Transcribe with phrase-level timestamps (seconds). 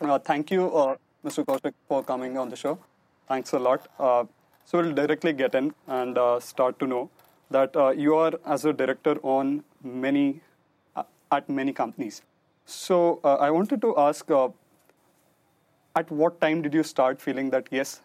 [0.00, 1.44] Uh, thank you, uh, Mr.
[1.44, 2.78] Kaushik, for coming on the show.
[3.26, 3.88] Thanks a lot.
[3.98, 4.24] Uh,
[4.64, 7.10] so we'll directly get in and uh, start to know
[7.50, 10.40] that uh, you are as a director on many
[10.94, 12.22] uh, at many companies.
[12.64, 14.30] So I wanted to ask,
[15.96, 18.02] at what time did you start feeling that yes,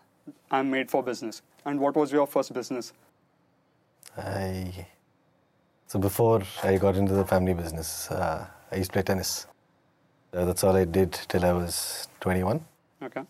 [0.50, 1.42] I'm made for business?
[1.66, 2.94] And what was your first business?
[4.18, 4.88] I
[5.88, 9.48] so before I got into the family business, I used to play tennis.
[10.34, 12.66] Uh, that's all I did till I was 21.
[13.04, 13.22] Okay.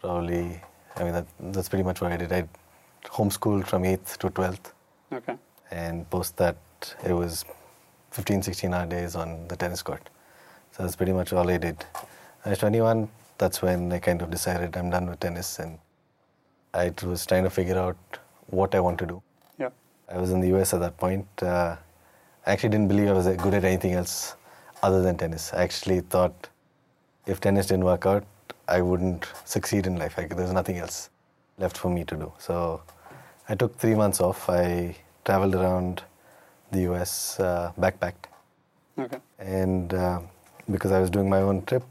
[0.00, 0.60] Probably,
[0.96, 2.32] I mean that, that's pretty much what I did.
[2.32, 2.46] I
[3.04, 4.72] homeschooled from 8th to 12th,
[5.12, 5.36] Okay.
[5.70, 6.56] and post that
[7.04, 7.44] it was
[8.10, 10.10] 15, 16 hour days on the tennis court.
[10.72, 11.84] So that's pretty much all I did.
[12.44, 13.08] I was 21.
[13.38, 15.78] That's when I kind of decided I'm done with tennis, and
[16.74, 17.96] I was trying to figure out
[18.48, 19.22] what I want to do.
[19.58, 19.70] Yeah.
[20.12, 21.26] I was in the US at that point.
[21.40, 21.76] Uh,
[22.46, 24.36] I actually didn't believe I was good at anything else
[24.84, 25.52] other than tennis.
[25.54, 26.48] I actually thought
[27.26, 28.24] if tennis didn't work out,
[28.68, 30.18] I wouldn't succeed in life.
[30.18, 31.10] Like, there's nothing else
[31.58, 32.32] left for me to do.
[32.38, 32.82] So
[33.48, 34.48] I took three months off.
[34.48, 36.02] I traveled around
[36.70, 38.26] the US, uh, backpacked.
[38.98, 39.18] Okay.
[39.38, 40.20] And uh,
[40.70, 41.84] because I was doing my own trip,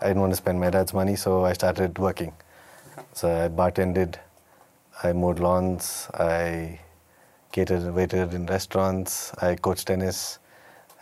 [0.00, 2.32] I didn't want to spend my dad's money, so I started working.
[3.12, 4.16] So I bartended,
[5.02, 6.80] I mowed lawns, I
[7.52, 10.38] catered, waited in restaurants, I coached tennis,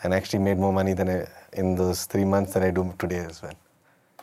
[0.05, 3.19] and actually made more money than I, in those three months than I do today
[3.30, 3.56] as well.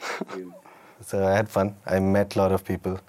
[1.02, 1.76] so I had fun.
[1.86, 3.00] I met a lot of people,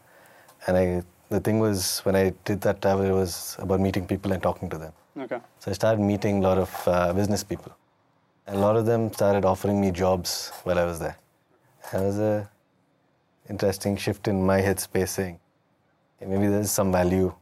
[0.66, 1.02] and I.
[1.28, 4.68] The thing was, when I did that travel, it was about meeting people and talking
[4.68, 4.92] to them.
[5.18, 5.38] Okay.
[5.60, 7.72] So I started meeting a lot of uh, business people.
[8.46, 11.16] And a lot of them started offering me jobs while I was there.
[11.90, 12.50] And it was a
[13.48, 15.40] interesting shift in my headspace saying,
[16.18, 17.32] "Hey, maybe there's some value.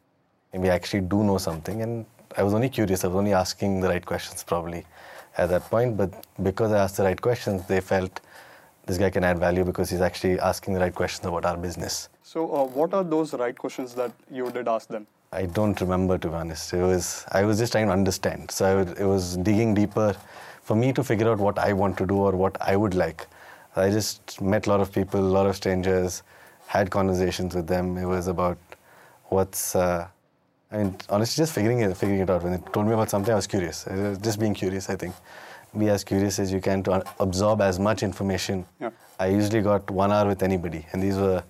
[0.53, 1.83] Maybe I actually do know something.
[1.83, 3.05] And I was only curious.
[3.05, 4.84] I was only asking the right questions probably
[5.41, 5.96] at that point.
[5.96, 6.10] But
[6.42, 8.20] because I asked the right questions, they felt
[8.86, 12.08] this guy can add value because he's actually asking the right questions about our business.
[12.22, 15.06] So uh, what are those right questions that you did ask them?
[15.33, 16.72] I don't remember to be honest.
[16.72, 18.50] It was I was just trying to understand.
[18.50, 20.17] So I would, it was digging deeper
[20.62, 23.27] for me to figure out what I want to do or what I would like.
[23.77, 26.23] I just met a lot of people, a lot of strangers,
[26.67, 27.96] had conversations with them.
[27.96, 28.58] It was about
[29.27, 29.77] what's.
[29.77, 30.08] Uh,
[30.73, 32.42] I mean, honestly, just figuring it, figuring it out.
[32.45, 33.86] When they told me about something, I was curious.
[33.86, 34.89] Uh, just being curious.
[34.89, 35.14] I think,
[35.77, 38.64] be as curious as you can to absorb as much information.
[38.80, 38.91] Yeah.
[39.19, 41.42] I usually got one hour with anybody, and these were,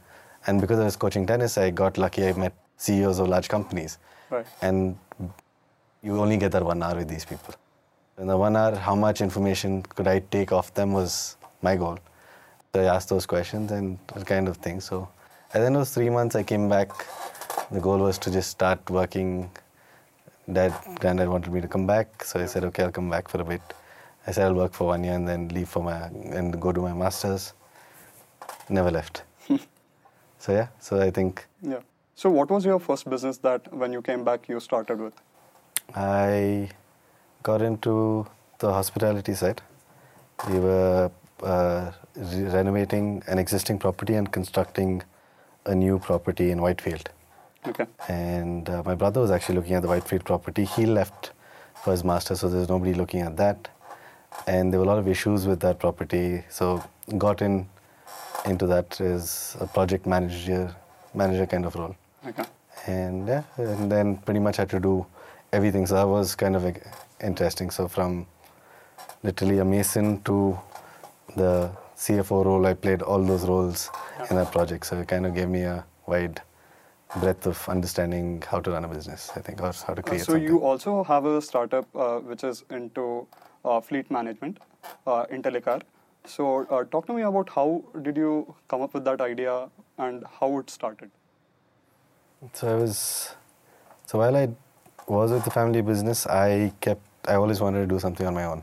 [0.46, 2.26] and because I was coaching tennis, I got lucky.
[2.26, 3.98] I met CEOs of large companies,
[4.30, 4.46] Right.
[4.62, 4.96] and
[6.02, 7.54] you only get that one hour with these people.
[8.18, 11.98] In the one hour, how much information could I take off them was my goal.
[12.74, 14.80] So I asked those questions and that kind of thing.
[14.80, 15.08] So
[15.52, 16.90] at the end of those three months, I came back.
[17.70, 19.50] The goal was to just start working.
[20.52, 23.40] Dad, granddad wanted me to come back, so I said, okay, I'll come back for
[23.40, 23.62] a bit.
[24.26, 25.96] I said I'll work for one year and then leave for my
[26.38, 27.52] and go do my masters.
[28.68, 29.22] Never left.
[30.38, 31.80] so yeah, so I think Yeah.
[32.14, 35.14] So what was your first business that when you came back you started with?
[35.94, 36.68] I
[37.42, 38.26] got into
[38.58, 39.62] the hospitality side.
[40.50, 41.10] We were
[41.42, 45.02] uh, renovating an existing property and constructing
[45.64, 47.08] a new property in Whitefield.
[47.66, 47.86] Okay.
[48.08, 50.64] And uh, my brother was actually looking at the Whitefield property.
[50.64, 51.32] He left
[51.84, 53.68] for his master, so there's nobody looking at that.
[54.46, 56.82] And there were a lot of issues with that property, so
[57.18, 57.68] got in
[58.46, 60.74] into that as a project manager,
[61.14, 61.94] manager kind of role
[62.26, 62.44] Okay.
[62.86, 65.04] and yeah, and then pretty much had to do
[65.52, 65.86] everything.
[65.86, 66.64] So that was kind of
[67.22, 67.70] interesting.
[67.70, 68.26] So from
[69.22, 70.58] literally a mason to
[71.36, 73.90] the CFO role, I played all those roles
[74.30, 74.86] in that project.
[74.86, 76.40] So it kind of gave me a wide
[77.16, 79.30] breadth of understanding how to run a business.
[79.36, 80.44] I think, or how to Uh, create so something.
[80.44, 83.26] you also have a startup uh, which is into
[83.64, 84.58] uh, fleet management,
[85.06, 85.82] uh, Intellicar.
[86.26, 90.24] So uh, talk to me about how did you come up with that idea and
[90.40, 91.10] how it started?
[92.54, 93.34] So I was,
[94.06, 94.48] so while I
[95.06, 98.44] was with the family business, I kept, I always wanted to do something on my
[98.44, 98.62] own.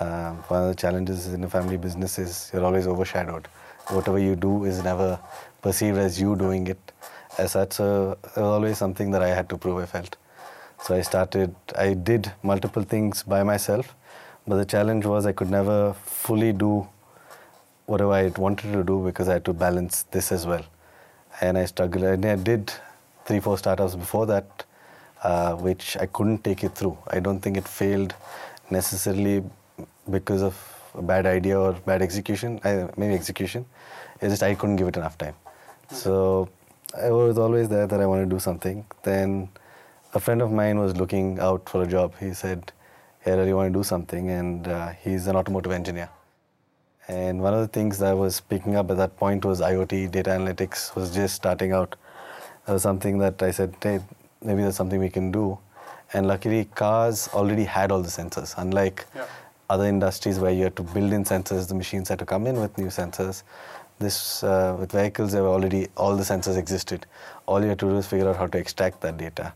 [0.00, 3.46] Um, one of the challenges in a family business is you're always overshadowed.
[3.88, 5.18] Whatever you do is never
[5.62, 6.92] perceived as you doing it
[7.38, 7.80] as such.
[7.80, 10.16] It was always something that I had to prove, I felt.
[10.82, 13.94] So I started, I did multiple things by myself,
[14.46, 16.86] but the challenge was I could never fully do
[17.86, 20.64] whatever I wanted to do because I had to balance this as well.
[21.40, 22.04] And I struggled.
[22.04, 22.72] And I did
[23.24, 24.64] three, four startups before that,
[25.22, 26.96] uh, which I couldn't take it through.
[27.08, 28.14] I don't think it failed
[28.70, 29.42] necessarily
[30.10, 30.56] because of
[30.94, 32.60] a bad idea or bad execution.
[32.96, 33.64] Maybe execution.
[34.20, 35.34] It's just I couldn't give it enough time.
[35.90, 36.48] So
[36.96, 38.86] I was always there that I want to do something.
[39.02, 39.48] Then
[40.14, 42.14] a friend of mine was looking out for a job.
[42.20, 42.72] He said,
[43.20, 46.08] "Hey, I really want to do something," and uh, he's an automotive engineer.
[47.08, 50.10] And one of the things that I was picking up at that point was IoT,
[50.10, 51.96] data analytics was just starting out.
[52.66, 54.00] That was something that I said, hey,
[54.42, 55.58] maybe that's something we can do.
[56.14, 59.26] And luckily, cars already had all the sensors, unlike Yeah.
[59.68, 62.58] other industries where you had to build in sensors, the machines had to come in
[62.60, 63.42] with new sensors.
[63.98, 67.06] This uh, with vehicles, there were already all the sensors existed.
[67.46, 69.52] All you had to do is figure out how to extract that data.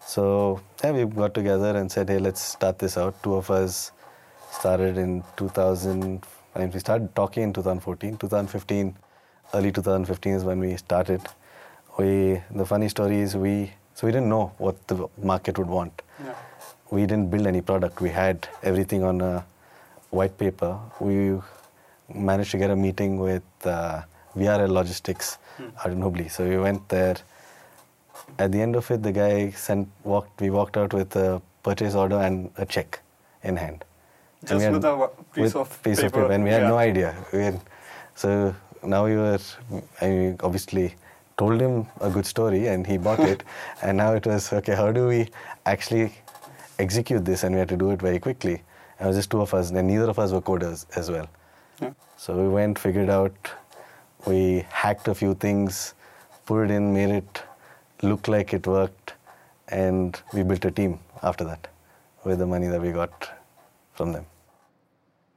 [0.00, 3.20] So yeah, we got together and said, hey, let's start this out.
[3.22, 3.92] Two of us
[4.50, 6.24] started in 2000.
[6.54, 8.16] I mean, we started talking in 2014.
[8.16, 8.96] 2015,
[9.54, 11.20] early 2015 is when we started.
[11.98, 16.02] We the funny story is we so we didn't know what the market would want
[16.22, 16.34] Yeah.
[16.90, 18.00] we didn't build any product.
[18.00, 19.44] We had everything on a
[20.10, 20.78] white paper.
[21.00, 21.40] We
[22.14, 24.02] managed to get a meeting with uh,
[24.36, 25.38] VRL Logistics
[25.78, 26.30] out in Hubli.
[26.30, 27.16] So we went there.
[28.38, 30.40] At the end of it, the guy sent walked.
[30.40, 33.00] We walked out with a purchase order and a check
[33.42, 33.84] in hand.
[34.40, 36.62] And Just had- with a piece with of piece of paper, paper, and we had
[36.62, 36.68] yeah.
[36.68, 37.12] no idea.
[37.32, 37.60] Had,
[38.14, 39.38] so now we were.
[40.00, 40.94] I mean, obviously
[41.38, 43.42] told him a good story, and he bought it.
[43.82, 44.74] and now it was okay.
[44.74, 45.28] How do we
[45.64, 46.12] actually
[46.78, 47.44] execute this?
[47.44, 48.62] And we had to do it very quickly.
[48.98, 51.28] And it was just two of us, and neither of us were coders as well.
[51.80, 51.92] Yeah.
[52.16, 53.50] So we went, figured out,
[54.26, 55.94] we hacked a few things,
[56.46, 57.42] put it in, made it
[58.02, 59.14] look like it worked,
[59.68, 61.68] and we built a team after that
[62.24, 63.30] with the money that we got
[63.94, 64.26] from them.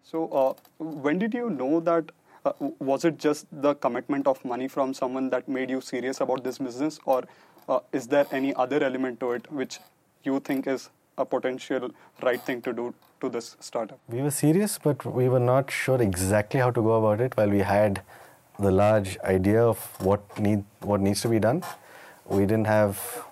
[0.04, 0.54] So, uh,
[0.84, 2.12] when did you know that?
[2.46, 6.44] Uh, was it just the commitment of money from someone that made you serious about
[6.44, 7.24] this business, or
[7.68, 9.80] uh, is there any other element to it which
[10.24, 11.92] you think is a potential
[12.24, 14.00] right thing to do to this startup?
[14.08, 17.36] We were serious, but we were not sure exactly how to go about it.
[17.38, 18.02] While we had
[18.58, 21.64] the large idea of what need what needs to be done,
[22.26, 23.26] we didn't have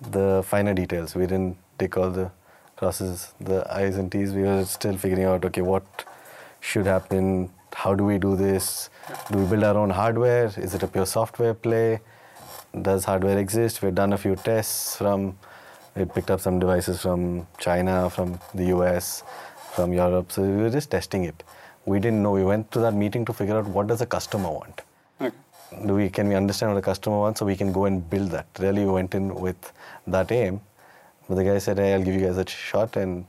[0.00, 1.14] the finer details.
[1.14, 2.30] We didn't take all the
[2.76, 4.32] crosses, the I's and T's.
[4.32, 6.04] We were still figuring out okay, what
[6.60, 8.90] should happen, how do we do this?
[9.30, 10.46] Do we build our own hardware?
[10.56, 12.00] Is it a pure software play?
[12.82, 13.82] Does hardware exist?
[13.82, 15.38] We've done a few tests from
[15.96, 19.24] we picked up some devices from China, from the US,
[19.74, 20.30] from Europe.
[20.32, 21.42] So we were just testing it.
[21.86, 22.32] We didn't know.
[22.32, 24.82] We went to that meeting to figure out what does the customer want.
[25.20, 25.34] Okay.
[25.86, 28.30] Do we can we understand what the customer wants so we can go and build
[28.30, 28.46] that?
[28.58, 29.72] Really, we went in with
[30.06, 30.60] that aim.
[31.28, 33.24] But the guy said, "Hey, I'll give you guys a shot and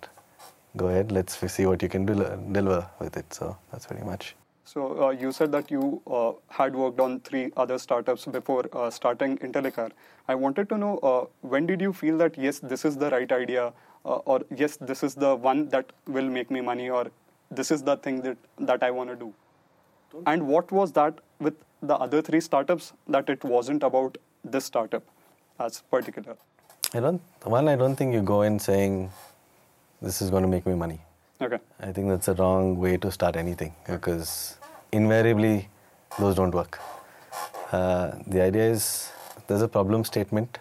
[0.76, 1.12] go ahead.
[1.12, 2.16] Let's see what you can do,
[2.52, 4.37] deliver with it." So that's pretty much.
[4.68, 8.90] So uh, you said that you uh, had worked on three other startups before uh,
[8.90, 9.92] starting Intellicar.
[10.28, 13.32] I wanted to know uh, when did you feel that yes, this is the right
[13.32, 13.72] idea,
[14.06, 17.06] uh, or yes, this is the one that will make me money, or
[17.50, 19.34] this is the thing that that I want to do.
[20.26, 25.04] And what was that with the other three startups that it wasn't about this startup
[25.60, 26.36] as particular?
[26.94, 27.22] I don't.
[27.58, 29.04] One, I don't think you go in saying,
[30.02, 31.04] "This is going to make me money."
[31.40, 31.60] Okay.
[31.80, 34.58] I think that's a wrong way to start anything because
[34.92, 35.70] invariably
[36.20, 36.80] those don't work.
[37.72, 39.12] Uh, the idea is
[39.48, 40.58] there's a problem statement.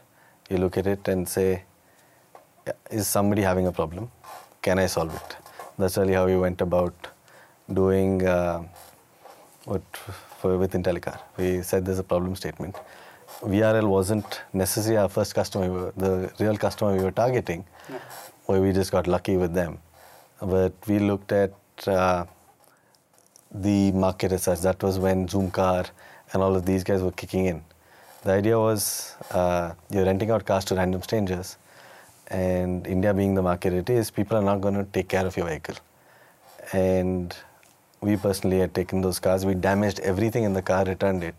[0.51, 1.63] You look at it and say,
[2.91, 4.11] is somebody having a problem?
[4.61, 5.37] Can I solve it?
[5.79, 6.95] That's really how we went about
[7.73, 8.63] doing uh,
[9.65, 11.19] what for, with Intellicar.
[11.39, 12.77] We said there's a problem statement.
[13.41, 17.99] VRL wasn't necessarily our first customer, we were, the real customer we were targeting, Yeah.
[18.47, 19.79] where we just got lucky with them.
[20.41, 21.55] But we looked at
[21.87, 22.27] uh,
[23.53, 24.61] the market as such.
[24.61, 25.89] That was when Zoomcar
[26.33, 27.63] and all of these guys were kicking in.
[28.25, 31.57] The idea was uh, you're renting out cars to random strangers,
[32.29, 35.37] and India being the market it is, people are not going to take care of
[35.37, 35.77] your vehicle.
[36.73, 37.35] And
[38.01, 41.35] we personally had taken those cars, we damaged everything in the car, returned it.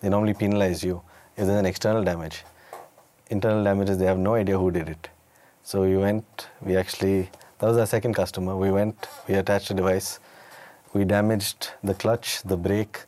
[0.00, 1.00] They normally penalize you
[1.36, 2.44] if there's an external damage.
[3.30, 5.08] Internal damages, they have no idea who did it.
[5.62, 7.30] So we went, we actually,
[7.62, 8.56] that was our second customer.
[8.56, 10.18] We went, we attached a device,
[10.94, 13.04] we damaged the clutch, the brake,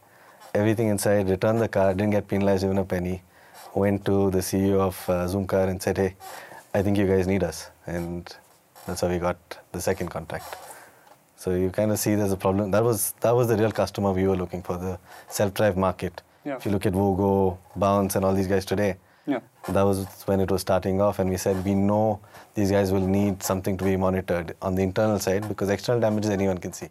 [0.54, 3.20] everything inside, returned the car, didn't get penalized even a penny.
[3.74, 6.14] Went to the CEO of uh, Zoomcar and said, hey,
[6.72, 7.68] I think you guys need us.
[7.88, 8.32] And
[8.86, 9.38] that's how we got
[9.72, 10.54] the second contract.
[11.36, 12.70] So you kind of see there's a problem.
[12.70, 16.22] That was that was the real customer we were looking for, the self-drive market.
[16.44, 16.54] Yeah.
[16.54, 19.40] If you look at Vogo, Bounce, and all these guys today, Yeah.
[19.68, 22.20] that was when it was starting off, and we said we know
[22.54, 26.30] these guys will need something to be monitored on the internal side because external damages
[26.30, 26.88] anyone can see,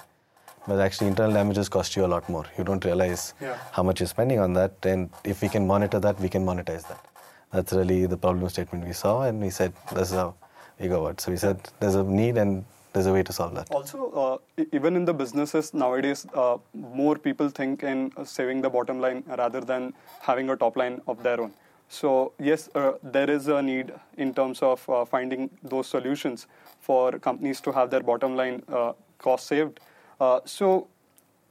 [0.67, 2.45] but actually internal damages cost you a lot more.
[2.57, 3.57] You don't realize Yeah.
[3.71, 6.87] how much you're spending on that, and if we can monitor that, we can monetize
[6.87, 7.05] that.
[7.51, 10.33] That's really the problem statement we saw, and we said this is how
[10.79, 11.21] we go about.
[11.21, 13.69] So we said there's a need and there's a way to solve that.
[13.71, 18.99] Also, uh, even in the businesses nowadays, uh, more people think in saving the bottom
[18.99, 21.53] line rather than having a top line of their own.
[21.93, 26.47] So, yes, uh, there is a need in terms of uh, finding those solutions
[26.81, 29.79] for companies to have their bottom line uh, cost saved.
[30.19, 30.87] Uh, so,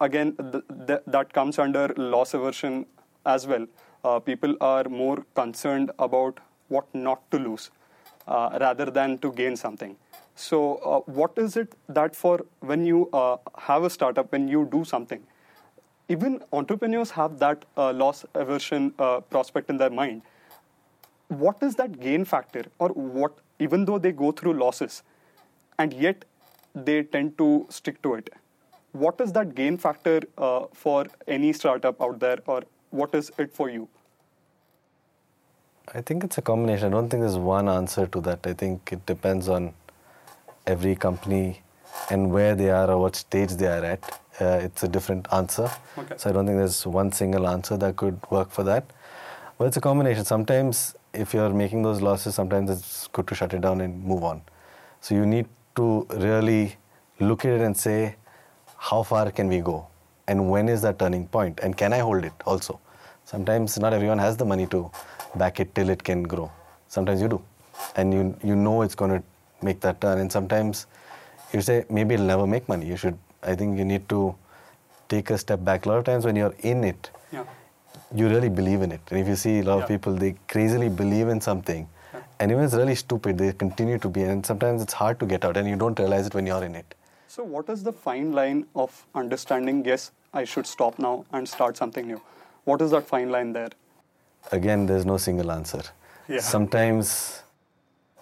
[0.00, 2.87] again, th- th- that comes under loss aversion
[3.25, 3.68] as well.
[4.02, 7.70] Uh, people are more concerned about what not to lose
[8.26, 9.94] uh, rather than to gain something.
[10.34, 13.08] So, what is it that for when you
[13.58, 15.22] have a startup, when you do something,
[16.08, 18.90] even entrepreneurs have that loss aversion
[19.30, 20.22] prospect in their mind.
[21.32, 25.02] What is that gain factor, or what, even though they go through losses,
[25.78, 26.26] and yet
[26.74, 28.28] they tend to stick to it?
[28.92, 33.50] What is that gain factor uh, for any startup out there, or what is it
[33.50, 33.88] for you?
[35.94, 36.88] I think it's a combination.
[36.88, 38.46] I don't think there's one answer to that.
[38.46, 39.72] I think it depends on
[40.66, 41.62] every company
[42.10, 44.20] and where they are or what stage they are at.
[44.38, 45.70] Uh, it's a different answer.
[45.96, 46.14] Okay.
[46.18, 48.84] So I don't think there's one single answer that could work for that.
[49.58, 50.24] But it's a combination.
[50.24, 54.25] Sometimes if you're making those losses, sometimes it's good to shut it down and move
[54.25, 54.42] on.
[55.00, 56.76] So you need to really
[57.21, 58.16] look at it and say,
[58.76, 59.87] how far can we go?
[60.28, 61.61] And when is that turning point?
[61.62, 62.81] And can I hold it also?
[63.25, 64.90] Sometimes not everyone has the money to
[65.37, 66.50] back it till it can grow.
[66.88, 67.42] Sometimes you do.
[67.97, 69.23] And you, you know it's going to
[69.62, 70.19] make that turn.
[70.19, 70.87] And sometimes
[71.52, 72.87] you say, maybe it'll never make money.
[72.87, 74.35] You should, I think you need to
[75.09, 75.87] take a step back.
[75.87, 77.45] A lot of times when you're in it, Yeah.
[78.14, 79.00] You really believe in it.
[79.11, 79.83] And if you see a lot Yeah.
[79.85, 81.88] of people, they crazily believe in something.
[82.14, 82.21] Yeah.
[82.40, 84.23] And even it's really stupid, they continue to be.
[84.23, 86.75] And sometimes it's hard to get out and you don't realize it when you're in
[86.75, 86.95] it.
[87.28, 91.76] So, what is the fine line of understanding, yes, I should stop now and start
[91.78, 92.21] something new?
[92.64, 93.71] What is that fine line there?
[94.50, 95.83] Again, there's no single answer.
[96.28, 96.40] Yeah.
[96.40, 97.42] Sometimes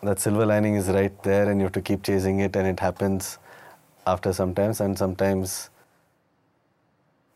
[0.02, 2.80] that silver lining is right there and you have to keep chasing it and it
[2.80, 3.38] happens
[4.06, 5.70] after sometimes and sometimes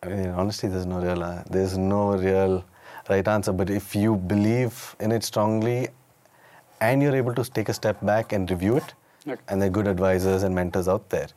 [0.04, 2.64] I mean, honestly, there's no real, uh, there's no real
[3.08, 3.52] right answer.
[3.52, 5.88] But if you believe in it strongly,
[6.80, 8.94] and you're able to take a step back and review it,
[9.26, 9.40] Okay.
[9.49, 11.28] and there are good advisors and mentors out there,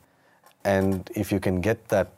[0.64, 2.08] and if you can get that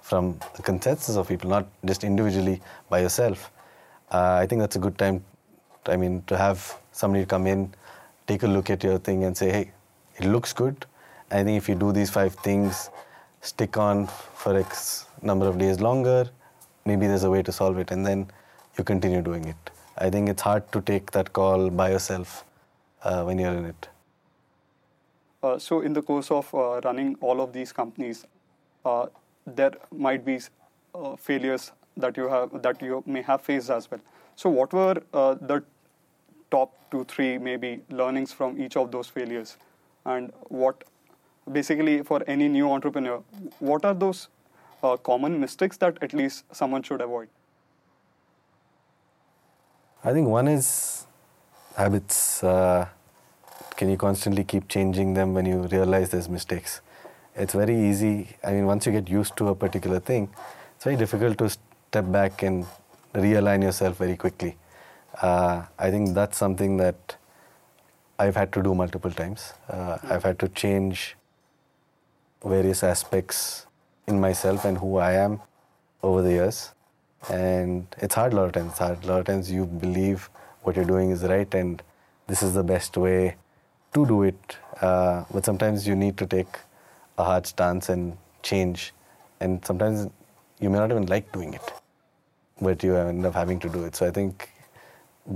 [0.00, 3.50] from the consensus of people, not just individually by yourself,
[4.10, 5.22] uh, I think that's a good time.
[5.86, 7.74] I mean, to have somebody come in,
[8.26, 9.72] take a look at your thing, and say, "Hey,
[10.16, 10.86] it looks good."
[11.30, 12.90] I think if you do these five things,
[13.42, 16.30] stick on for X number of days longer,
[16.84, 18.28] maybe there's a way to solve it, and then
[18.78, 19.70] you continue doing it.
[19.98, 22.44] I think it's hard to take that call by yourself
[23.02, 23.88] uh, when you're in it.
[25.42, 28.26] Uh, so, in the course of uh, running all of these companies,
[28.84, 29.06] uh,
[29.46, 30.38] there might be
[30.94, 34.00] uh, failures that you have that you may have faced as well.
[34.36, 35.62] So, what were uh, the
[36.50, 39.56] top two, three, maybe learnings from each of those failures,
[40.04, 40.84] and what
[41.50, 43.22] basically for any new entrepreneur,
[43.58, 44.28] what are those
[44.82, 47.28] uh, common mistakes that at least someone should avoid?
[50.02, 51.06] I think one is
[51.76, 52.42] habits.
[52.42, 52.88] Uh,
[53.76, 56.80] can you constantly keep changing them when you realize there's mistakes?
[57.34, 58.28] It's very easy.
[58.42, 60.28] I mean, once you get used to a particular thing,
[60.74, 62.66] it's very difficult to step back and
[63.14, 64.56] realign yourself very quickly.
[65.20, 67.16] Uh, I think that's something that
[68.18, 69.54] I've had to do multiple times.
[69.68, 71.16] Uh, I've had to change
[72.44, 73.66] various aspects
[74.06, 75.40] in myself and who I am
[76.02, 76.72] over the years.
[77.28, 78.70] And it's hard a lot of times.
[78.70, 79.04] It's hard.
[79.04, 80.30] A lot of times you believe
[80.62, 81.82] what you're doing is right and
[82.26, 83.36] this is the best way
[83.94, 84.56] to do it.
[84.80, 86.58] Uh, but sometimes you need to take
[87.18, 88.92] a hard stance and change.
[89.40, 90.08] And sometimes
[90.60, 91.72] you may not even like doing it,
[92.60, 93.96] but you end up having to do it.
[93.96, 94.50] So I think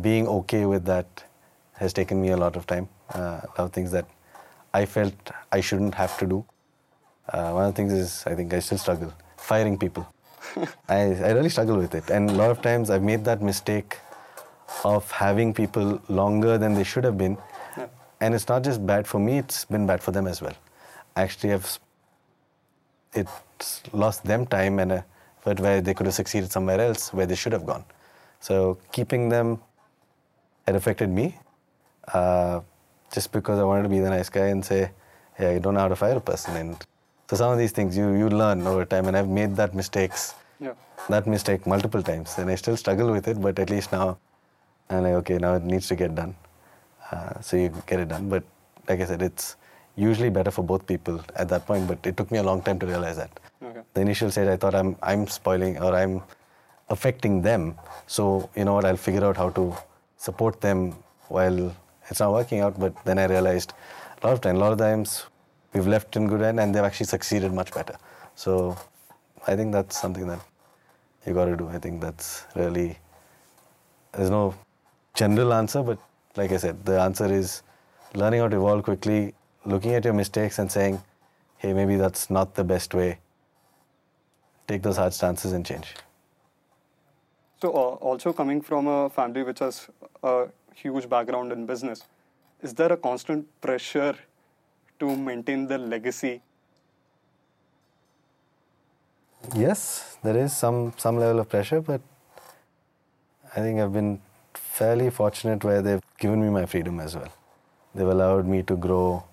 [0.00, 1.24] being okay with that
[1.72, 2.88] has taken me a lot of time.
[3.14, 4.06] Uh, a lot of things that
[4.72, 5.14] I felt
[5.52, 6.44] I shouldn't have to do.
[7.28, 10.06] Uh, one of the things is I think I still struggle firing people.
[10.88, 13.98] I, I really struggle with it, and a lot of times I've made that mistake
[14.84, 17.38] of having people longer than they should have been,
[17.76, 17.86] Yeah.
[18.20, 20.54] and it's not just bad for me; it's been bad for them as well.
[21.16, 21.78] Actually, I've
[23.14, 25.04] it's lost them time and a
[25.44, 27.84] but where they could have succeeded somewhere else where they should have gone.
[28.40, 29.60] So keeping them
[30.66, 31.38] had affected me
[32.12, 32.60] uh,
[33.12, 34.90] just because I wanted to be the nice guy and say,
[35.38, 36.56] yeah, I don't know how to fire a person.
[36.56, 36.86] And
[37.28, 40.34] so some of these things you, you learn over time, and I've made that mistakes,
[40.60, 40.74] Yeah.
[41.08, 43.40] that mistake multiple times, and I still struggle with it.
[43.40, 44.18] But at least now,
[44.90, 46.34] I'm like, okay, now it needs to get done.
[47.10, 48.28] Uh, so you get it done.
[48.28, 48.42] But
[48.88, 49.56] like I said, it's
[49.96, 51.86] usually better for both people at that point.
[51.88, 53.30] But it took me a long time to realize that.
[53.62, 53.80] Okay.
[53.94, 56.22] The initial stage, I thought I'm I'm spoiling or I'm
[56.90, 57.76] affecting them.
[58.06, 58.84] So you know what?
[58.84, 59.74] I'll figure out how to
[60.16, 60.94] support them
[61.28, 61.74] while
[62.10, 62.78] it's not working out.
[62.78, 63.72] But then I realized
[64.22, 65.24] a lot of time, a lot of times
[65.74, 67.96] we've left in good end and they've actually succeeded much better.
[68.34, 68.76] So
[69.46, 70.40] I think that's something that
[71.26, 71.68] you got to do.
[71.68, 72.98] I think that's really
[74.12, 74.54] there's no
[75.14, 75.98] general answer, but
[76.36, 77.62] like I said, the answer is
[78.14, 81.02] learning how to evolve quickly, looking at your mistakes and saying,
[81.58, 83.18] hey, maybe that's not the best way
[84.66, 85.94] take those hard stances and change.
[87.60, 89.88] So, uh, also coming from a family which has
[90.22, 92.02] a huge background in business,
[92.62, 94.14] is there a constant pressure
[95.00, 96.42] to maintain the legacy?
[99.54, 102.00] Yes, there is some some level of pressure, but
[103.54, 104.20] I think I've been
[104.54, 107.32] fairly fortunate where they've given me my freedom as well.
[107.94, 109.24] They've allowed me to grow.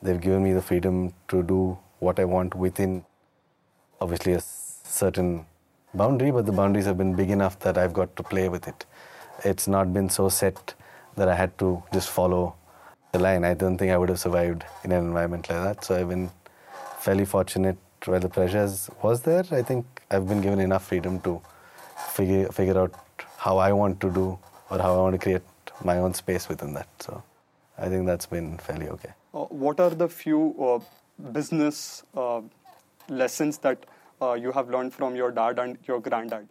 [0.00, 3.04] They've given me the freedom to do what I want within,
[4.00, 5.44] obviously, a certain
[5.92, 8.86] boundary, but the boundaries have been big enough that I've got to play with it.
[9.44, 10.74] It's not been so set
[11.16, 12.54] that I had to just follow
[13.12, 13.44] the line.
[13.44, 15.84] I don't think I would have survived in an environment like that.
[15.84, 16.30] So I've been
[17.00, 18.68] fairly fortunate where the pressure
[19.02, 19.44] was there.
[19.50, 21.40] I think I've been given enough freedom to
[22.12, 22.94] figure figure out
[23.36, 24.38] how I want to do
[24.70, 25.42] or how I want to create
[25.84, 26.88] my own space within that.
[27.00, 27.22] So
[27.78, 29.12] I think that's been fairly okay.
[29.34, 32.40] Uh, what are the few uh, business uh,
[33.08, 33.84] lessons that
[34.20, 36.48] uh, you have learned from your dad and your granddad?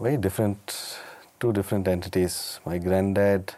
[0.00, 0.98] Very different,
[1.40, 2.60] two different entities.
[2.66, 3.54] My granddad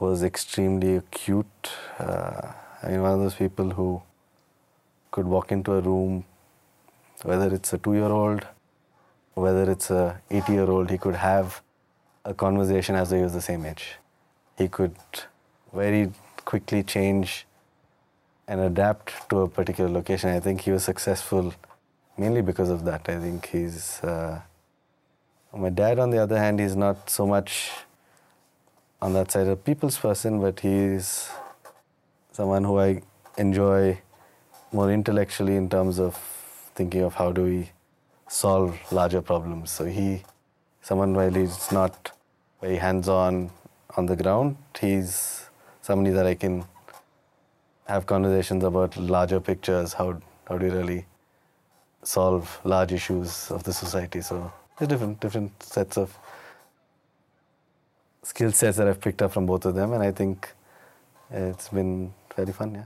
[0.00, 1.70] was extremely acute.
[1.98, 4.02] Uh, I mean, one of those people who
[5.10, 6.24] could walk into a room,
[7.22, 8.46] whether it's a two-year-old,
[9.34, 11.62] whether it's a 80-year-old, he could have
[12.24, 13.96] a conversation as though he was the same age.
[14.58, 14.94] He could
[15.72, 16.12] very
[16.44, 17.46] quickly change
[18.48, 20.30] and adapt to a particular location.
[20.30, 21.54] I think he was successful
[22.16, 23.08] mainly because of that.
[23.08, 24.00] I think he's.
[24.00, 24.40] Uh,
[25.54, 27.70] my dad, on the other hand, he's not so much
[29.00, 31.28] on that side a people's person, but he's
[32.32, 33.02] someone who I
[33.36, 33.98] enjoy
[34.72, 36.16] more intellectually in terms of
[36.74, 37.70] thinking of how do we
[38.28, 39.70] solve larger problems.
[39.70, 40.22] So he,
[40.82, 42.12] someone while he's not
[42.60, 43.50] very hands-on
[43.96, 45.46] on the ground, he's
[45.82, 46.64] somebody that I can
[47.86, 49.92] have conversations about larger pictures.
[49.92, 51.06] How how do you really
[52.02, 54.20] solve large issues of the society?
[54.20, 56.16] So there's different different sets of
[58.26, 60.52] skill sets that I've picked up from both of them, and I think
[61.30, 62.74] it's been very fun.
[62.74, 62.84] Yeah.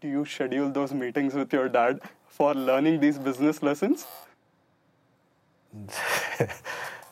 [0.00, 4.06] Do you schedule those meetings with your dad for learning these business lessons?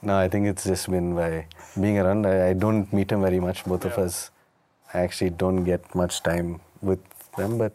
[0.03, 1.47] no, I think it's just been by
[1.81, 2.27] being around.
[2.27, 3.65] I, I don't meet him very much.
[3.65, 3.93] Both yeah.
[3.93, 4.31] of us,
[4.95, 7.01] I actually don't get much time with
[7.37, 7.73] them, but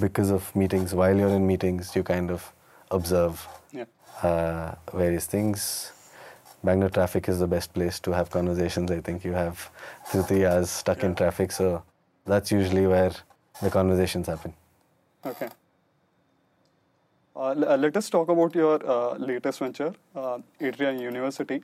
[0.00, 2.52] because of meetings, while you're in meetings, you kind of
[2.90, 3.84] observe yeah.
[4.22, 5.92] uh, various things.
[6.64, 8.90] Bangalore traffic is the best place to have conversations.
[8.90, 9.70] I think you have
[10.10, 11.06] two, three hours stuck yeah.
[11.06, 11.82] in traffic, so
[12.24, 13.12] that's usually where
[13.60, 14.54] the conversations happen.
[15.26, 15.48] Okay.
[17.34, 21.62] Uh, uh, let us talk about your uh, latest venture, uh, Atria University.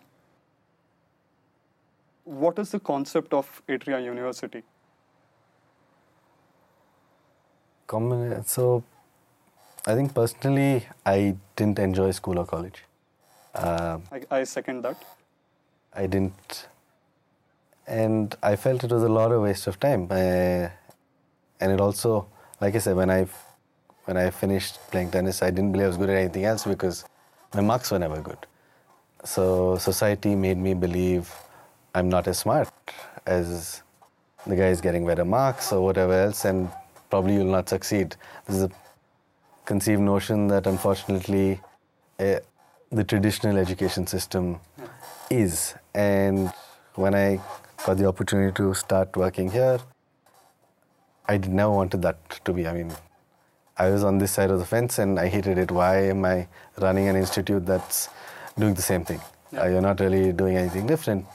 [2.24, 4.62] What is the concept of Atria University?
[7.86, 8.82] Common, so,
[9.86, 12.84] I think personally, I didn't enjoy school or college.
[13.54, 15.02] Uh, I, I second that.
[15.94, 16.66] I didn't,
[17.86, 20.06] and I felt it was a lot of waste of time.
[20.10, 20.68] Uh,
[21.60, 22.28] and it also,
[22.60, 23.26] like I said, when I
[24.04, 27.04] when I finished playing tennis, I didn't believe I was good at anything else because
[27.54, 28.38] my marks were never good.
[29.24, 31.32] So society made me believe
[31.94, 32.68] I'm not as smart
[33.26, 33.82] as
[34.46, 36.70] the guy is getting better marks or whatever else, and
[37.10, 38.16] probably you'll not succeed.
[38.46, 38.70] This is a
[39.64, 41.60] conceived notion that unfortunately
[42.18, 42.36] uh,
[42.90, 44.60] the traditional education system
[45.30, 45.74] is.
[45.94, 46.52] And
[46.94, 47.40] when I
[47.84, 49.78] got the opportunity to start working here,
[51.26, 52.66] I never wanted that to be.
[52.66, 52.92] I mean,
[53.76, 55.70] I was on this side of the fence and I hated it.
[55.70, 56.48] Why am I
[56.78, 58.08] running an institute that's
[58.58, 59.20] doing the same thing?
[59.52, 59.62] Yeah.
[59.62, 61.26] Uh, you're not really doing anything different.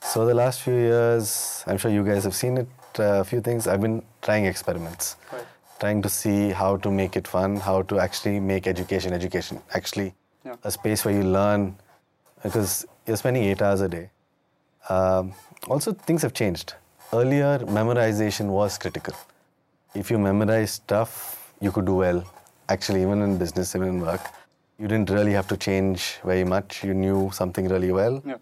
[0.00, 2.68] So the last few years, I'm sure you guys have seen it.
[2.98, 3.68] Uh, a few things.
[3.68, 5.44] I've been trying experiments, right.
[5.78, 9.60] trying to see how to make it fun, how to actually make education education.
[9.72, 10.14] Actually,
[10.48, 10.56] yeah.
[10.64, 11.76] a space where you learn,
[12.42, 14.10] because you're spending eight hours a day.
[14.88, 15.34] Um,
[15.66, 16.74] also, things have changed.
[17.12, 19.14] Earlier, memorization was critical.
[19.94, 22.24] If you memorize stuff you could do well.
[22.68, 24.20] Actually, even in business, even in work,
[24.78, 26.84] you didn't really have to change very much.
[26.84, 28.36] You knew something really well, yeah.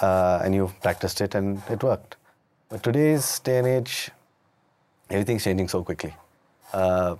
[0.00, 2.16] uh, and you practiced it, and it worked.
[2.68, 4.10] But today's day and age,
[5.08, 6.14] everything's changing so quickly.
[6.72, 7.16] Uh,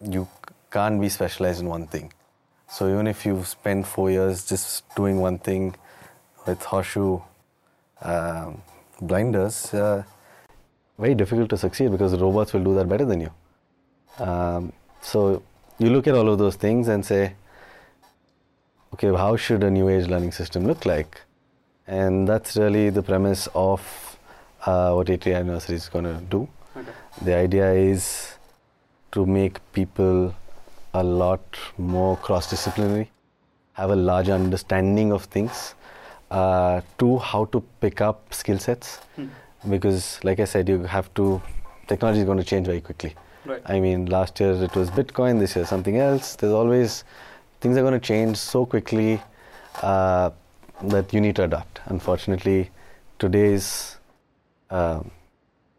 [0.00, 0.26] you
[0.70, 2.12] can't be specialized in one thing.
[2.72, 5.74] So even if you spend four years just doing one thing
[6.46, 7.20] with horseshoe
[8.00, 8.62] um,
[8.98, 10.04] blinders, uh,
[10.98, 13.30] very difficult to succeed because robots will do that better than you.
[14.18, 15.42] Um, so
[15.78, 17.34] you look at all of those things and say,
[18.94, 21.20] okay, how should a new age learning system look like?
[21.86, 23.82] And that's really the premise of
[24.64, 26.48] uh, what Atria University is going to do.
[26.74, 26.90] Okay.
[27.20, 28.34] The idea is
[29.10, 30.34] to make people
[30.94, 33.10] a lot more cross disciplinary,
[33.74, 35.74] have a larger understanding of things.
[36.30, 38.96] Uh, two, how to pick up skill sets.
[39.16, 39.26] Hmm.
[39.68, 41.40] Because, like I said, you have to,
[41.86, 43.14] technology is going to change very quickly.
[43.44, 43.62] Right.
[43.66, 46.36] I mean, last year it was Bitcoin, this year something else.
[46.36, 47.04] There's always,
[47.60, 49.20] things are going to change so quickly
[49.82, 50.30] uh,
[50.84, 51.80] that you need to adapt.
[51.86, 52.70] Unfortunately,
[53.18, 53.98] today's
[54.70, 55.10] um,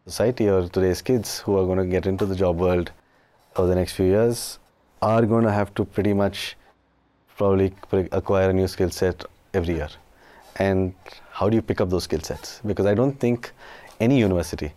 [0.06, 2.90] society or today's kids who are going to get into the job world
[3.56, 4.58] over the next few years
[5.04, 6.56] are going to have to pretty much
[7.36, 7.72] probably
[8.12, 9.88] acquire a new skill set every year.
[10.56, 10.94] And
[11.30, 12.60] how do you pick up those skill sets?
[12.64, 13.52] Because I don't think
[14.00, 14.72] any university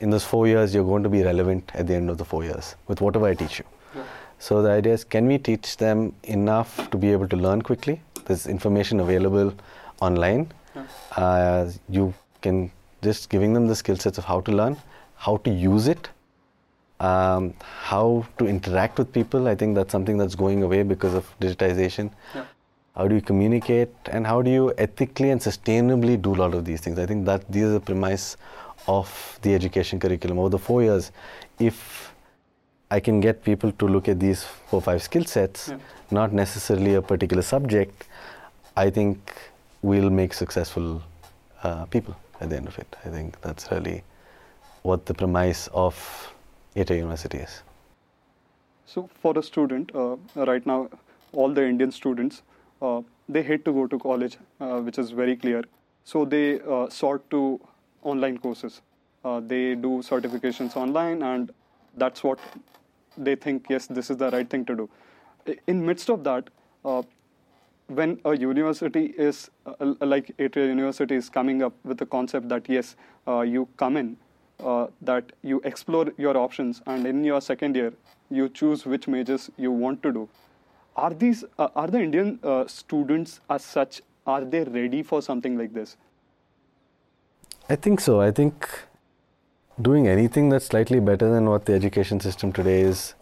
[0.00, 2.44] in those four years you're going to be relevant at the end of the four
[2.44, 3.64] years with whatever I teach you.
[3.94, 4.04] Yeah.
[4.38, 8.00] So the idea is can we teach them enough to be able to learn quickly?
[8.26, 9.54] There's information available
[10.00, 10.52] online.
[10.74, 10.86] Yeah.
[11.16, 12.70] Uh, you can
[13.02, 14.76] just giving them the skill sets of how to learn,
[15.16, 16.10] how to use it,
[17.00, 19.48] um, how to interact with people.
[19.48, 22.10] I think that's something that's going away because of digitization.
[22.34, 22.44] Yeah.
[22.96, 26.64] How do you communicate and how do you ethically and sustainably do a lot of
[26.64, 26.98] these things?
[26.98, 28.36] I think that these are the premise
[28.88, 31.12] of the education curriculum over the four years.
[31.58, 32.14] If
[32.90, 35.78] I can get people to look at these four five skill sets, Yeah.
[36.10, 38.08] not necessarily a particular subject,
[38.76, 39.34] I think
[39.82, 41.02] we'll make successful
[41.62, 42.96] uh, people at the end of it.
[43.04, 44.04] I think that's really
[44.82, 46.32] what the premise of
[46.76, 47.62] Atria University is.
[48.84, 50.88] So, for a student, uh, right now,
[51.32, 52.42] all the Indian students,
[52.82, 55.64] uh, they hate to go to college, uh, which is very clear.
[56.04, 57.60] So, they uh, sort to
[58.02, 58.82] online courses.
[59.24, 61.50] Uh, they do certifications online, and
[61.96, 62.38] that's what
[63.16, 63.66] they think.
[63.68, 64.90] Yes, this is the right thing to do.
[65.66, 66.50] In midst of that,
[66.84, 67.02] uh,
[67.88, 72.96] when a university is like Atria University is coming up with the concept that yes,
[73.26, 74.16] you come in,
[74.62, 77.92] uh, that you explore your options, and in your second year,
[78.30, 80.28] you choose which majors you want to do.
[80.96, 84.02] Are these uh, are the Indian uh, students as such?
[84.26, 85.96] Are they ready for something like this?
[87.68, 88.20] I think so.
[88.20, 88.68] I think
[89.80, 93.14] doing anything that's slightly better than what the education system today is,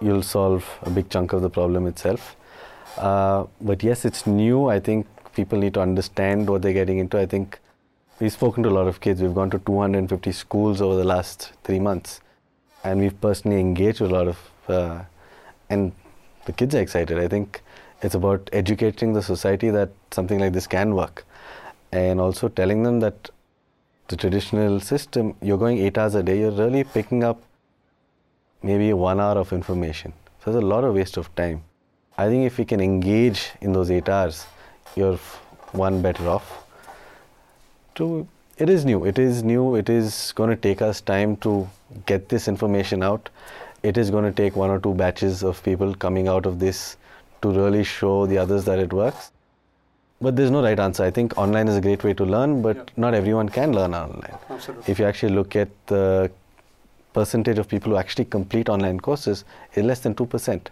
[0.00, 2.36] you'll solve a big chunk of the problem itself.
[2.96, 4.68] Uh, but yes, it's new.
[4.68, 7.18] I think people need to understand what they're getting into.
[7.18, 7.60] I think
[8.22, 9.20] we've spoken to a lot of kids.
[9.20, 12.20] We've gone to 250 schools over the last three months,
[12.84, 15.02] and we've personally engaged with a lot of, uh,
[15.68, 15.90] and
[16.44, 17.18] the kids are excited.
[17.18, 17.62] I think
[18.00, 21.24] it's about educating the society that something like this can work,
[21.90, 23.30] and also telling them that
[24.06, 27.42] the traditional system, you're going eight hours a day, you're really picking up
[28.62, 30.12] maybe one hour of information.
[30.44, 31.64] So there's a lot of waste of time.
[32.16, 34.46] I think if we can engage in those eight hours,
[34.94, 35.18] you're
[35.72, 36.62] one better off.
[37.94, 38.26] Two,
[38.58, 39.04] it is new.
[39.04, 39.74] It is new.
[39.76, 41.68] It is going to take us time to
[42.06, 43.28] get this information out.
[43.82, 46.96] It is going to take one or two batches of people coming out of this
[47.42, 49.32] to really show the others that it works.
[50.20, 51.02] But there's no right answer.
[51.02, 52.82] I think online is a great way to learn, but Yeah.
[52.96, 54.38] not everyone can learn online.
[54.48, 54.90] Absolutely.
[54.92, 56.30] If you actually look at the
[57.12, 60.70] percentage of people who actually complete online courses, is less than 2%.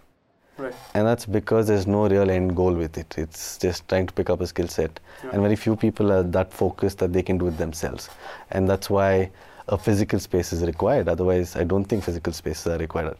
[0.60, 0.74] Right.
[0.94, 3.14] And that's because there's no real end goal with it.
[3.16, 5.00] It's just trying to pick up a skill set.
[5.24, 5.30] Yeah.
[5.32, 8.10] And very few people are that focused that they can do it themselves.
[8.50, 9.30] And that's why
[9.68, 11.08] a physical space is required.
[11.08, 13.16] Otherwise, I don't think physical spaces are required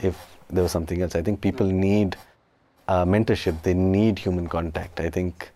[0.00, 0.18] if
[0.50, 1.14] there was something else.
[1.14, 2.16] I think people need
[2.88, 5.00] uh, mentorship, they need human contact.
[5.00, 5.50] I think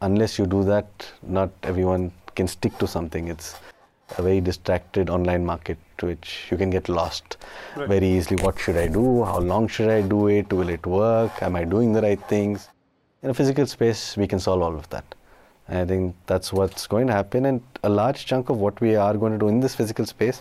[0.00, 0.86] unless you do that,
[1.22, 3.28] not everyone can stick to something.
[3.28, 3.56] It's
[4.18, 7.36] a very distracted online market which you can get lost
[7.76, 7.88] Right.
[7.88, 8.42] very easily.
[8.42, 9.24] What should I do?
[9.24, 10.52] How long should I do it?
[10.52, 11.42] Will it work?
[11.42, 12.68] Am I doing the right things?
[13.22, 15.04] In a physical space, we can solve all of that.
[15.68, 17.46] And I think that's what's going to happen.
[17.46, 20.40] And a large chunk of what we are going to do in this physical space,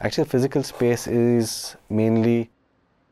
[0.00, 2.50] actually, physical space is mainly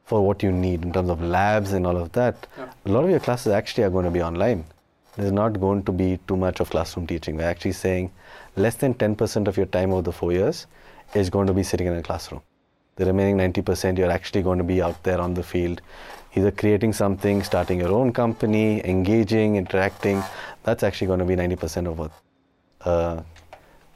[0.04, 2.46] for what you need in terms of labs and all of that.
[2.58, 2.66] Yeah.
[2.86, 4.64] A lot of your classes actually are going to be online.
[5.16, 7.36] There's not going to be too much of classroom teaching.
[7.36, 8.10] We're actually saying
[8.56, 10.66] less than 10% of your time over the four years
[11.14, 12.42] is going to be sitting in a classroom.
[12.96, 15.80] The remaining 90% you're actually going to be out there on the field,
[16.34, 20.22] either creating something, starting your own company, engaging, interacting.
[20.62, 22.12] That's actually going to be 90% of what
[22.82, 23.22] uh,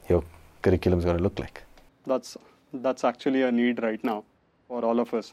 [0.08, 0.24] your
[0.62, 1.62] curriculum is going to look like.
[2.06, 2.36] That's
[2.72, 4.24] that's actually a need right now
[4.66, 5.32] for all of us.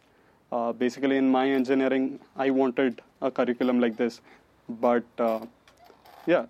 [0.51, 4.21] Uh, basically, in my engineering, I wanted a curriculum like this,
[4.69, 5.39] but uh,
[6.27, 6.45] yeah,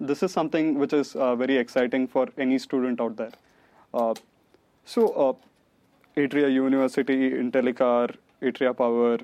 [0.00, 3.32] this is something which is uh, very exciting for any student out there.
[3.92, 4.14] Uh,
[4.84, 5.32] so, uh,
[6.20, 9.18] Atria University, Intellicar, Atria Power,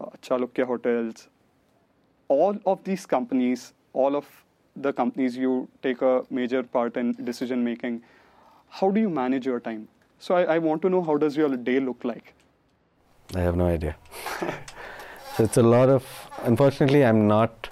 [0.00, 1.28] uh, Chalukya Hotels,
[2.28, 4.26] all of these companies, all of
[4.74, 8.02] the companies you take a major part in decision making,
[8.68, 9.88] how do you manage your time?
[10.18, 12.34] So I, I want to know how does your day look like?
[13.34, 13.96] I have no idea.
[15.36, 16.04] so it's a lot of.
[16.42, 17.68] Unfortunately, I'm not.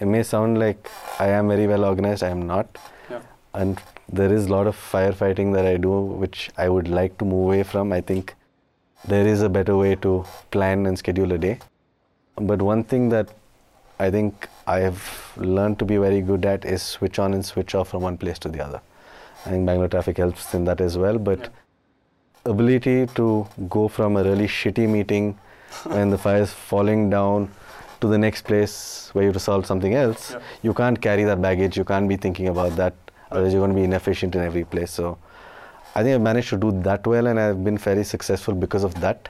[0.00, 2.22] It may sound like I am very well organized.
[2.22, 2.78] I am not.
[3.10, 3.20] Yeah.
[3.54, 7.24] And there is a lot of firefighting that I do, which I would like to
[7.24, 7.92] move away from.
[7.92, 8.34] I think
[9.06, 11.58] there is a better way to plan and schedule a day.
[12.36, 13.30] But one thing that
[13.98, 17.74] I think I have learned to be very good at is switch on and switch
[17.74, 18.80] off from one place to the other.
[19.46, 21.18] I think Bangalore traffic helps in that as well.
[21.18, 21.48] But Yeah.
[22.52, 25.38] ability to go from a really shitty meeting
[25.84, 27.48] when the fire is falling down
[28.06, 30.40] to the next place where you have to solve something else, Yeah.
[30.62, 31.76] you can't carry that baggage.
[31.76, 32.94] You can't be thinking about that.
[33.30, 34.90] Otherwise, you're going to be inefficient in every place.
[34.90, 35.18] So,
[35.94, 38.94] I think I've managed to do that well, and I've been very successful because of
[39.00, 39.28] that.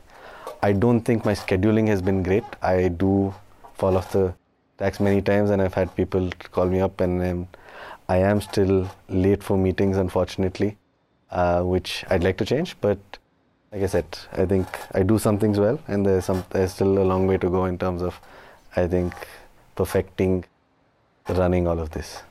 [0.63, 2.45] I don't think my scheduling has been great.
[2.63, 3.35] I do
[3.75, 4.35] fall off the
[4.79, 7.49] tracks many times, and I've had people call me up, and um,
[8.09, 10.77] I am still late for meetings, unfortunately,
[11.31, 12.77] uh, which I'd like to change.
[12.81, 12.99] But
[13.73, 16.99] like I said, I think I do some things well, and there's some there's still
[16.99, 18.21] a long way to go in terms of,
[18.77, 19.15] I think,
[19.75, 20.45] perfecting
[21.29, 22.23] running all of this.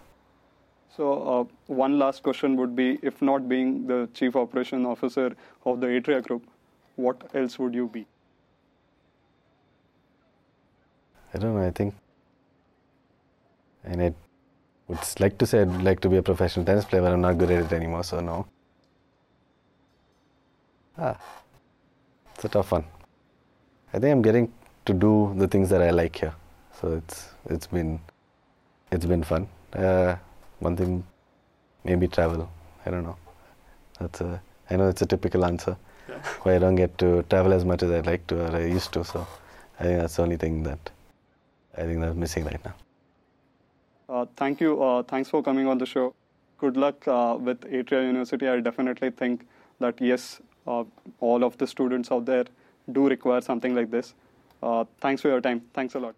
[0.96, 5.82] So, uh, one last question would be if not being the chief operation officer of
[5.82, 6.46] the Atria Group,
[6.96, 8.06] what else would you be?
[11.34, 11.68] I don't know.
[11.68, 11.94] I think,
[13.84, 14.14] and I
[14.88, 17.38] would like to say I'd like to be a professional tennis player, but I'm not
[17.38, 18.06] good at it anymore.
[18.06, 18.48] So no.
[20.98, 21.18] Ah,
[22.34, 22.86] it's a tough one.
[23.92, 24.54] I think I'm getting
[24.86, 26.34] to do the things that I like here,
[26.80, 28.00] so it's it's been
[28.91, 29.48] it's been fun.
[29.74, 30.15] Uh,
[30.60, 31.04] one thing,
[31.84, 32.50] maybe travel.
[32.86, 33.17] I don't know.
[34.00, 34.41] That's a.
[34.69, 35.78] I know it's a typical answer.
[36.10, 36.15] Yeah.
[36.43, 38.93] Why I don't get to travel as much as I'd like to or I used
[38.93, 39.04] to.
[39.04, 39.28] So
[39.80, 40.91] I think that's the only thing that
[41.78, 42.76] I think that's missing right now.
[44.08, 44.82] Uh, thank you.
[44.82, 46.13] Uh, thanks for coming on the show.
[46.58, 48.48] Good luck uh, with Atria University.
[48.48, 49.45] I definitely think
[49.80, 50.84] that yes, uh,
[51.19, 52.45] all of the students out there
[52.91, 54.13] do require something like this.
[54.62, 55.62] Uh, thanks for your time.
[55.74, 56.15] Thanks a lot.